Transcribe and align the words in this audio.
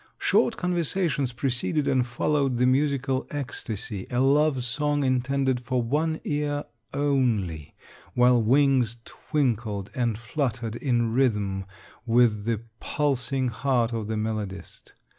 Short 0.17 0.57
conversations 0.57 1.31
preceded 1.31 1.87
and 1.87 2.03
followed 2.03 2.57
the 2.57 2.65
musical 2.65 3.27
ecstasy, 3.29 4.07
a 4.09 4.19
love 4.19 4.63
song 4.63 5.03
intended 5.03 5.59
for 5.59 5.79
one 5.79 6.19
ear 6.23 6.63
only, 6.91 7.75
while 8.15 8.41
wings 8.41 8.97
twinkled 9.05 9.91
and 9.93 10.17
fluttered 10.17 10.75
in 10.75 11.13
rhythm 11.13 11.65
with 12.03 12.45
the 12.45 12.63
pulsing 12.79 13.49
heart 13.49 13.93
of 13.93 14.07
the 14.07 14.17
melodist. 14.17 14.93